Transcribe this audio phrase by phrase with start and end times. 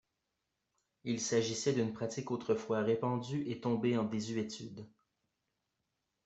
[1.03, 4.89] Il s'agissait d'une pratique autrefois répandue et tombée en désuétude.